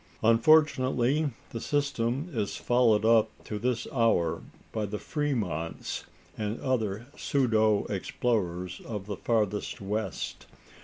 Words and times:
Unfortunately, 0.23 1.29
the 1.51 1.61
system 1.61 2.27
is 2.33 2.55
followed 2.57 3.05
up 3.05 3.29
to 3.43 3.59
this 3.59 3.85
hour 3.93 4.41
by 4.71 4.87
the 4.87 4.97
Fremonts 4.97 6.05
and 6.35 6.59
other 6.59 7.05
pseudo 7.15 7.85
explorers 7.85 8.81
of 8.83 9.05
the 9.05 9.17
farthest 9.17 9.79
west. 9.79 10.47